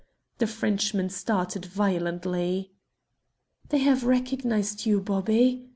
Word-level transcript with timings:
The 0.39 0.47
Frenchman 0.47 1.09
started 1.09 1.63
violently. 1.67 2.71
"They 3.69 3.77
have 3.77 4.03
recognized 4.03 4.87
you, 4.87 4.99
Bobby!" 4.99 5.69